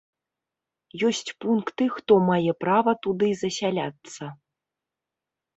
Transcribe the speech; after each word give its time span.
Ёсць 1.09 1.31
пункты, 1.43 1.83
хто 1.97 2.17
мае 2.29 2.51
права 2.65 2.91
туды 3.05 3.29
засяляцца. 3.43 4.23